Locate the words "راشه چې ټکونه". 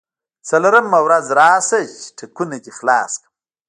1.39-2.57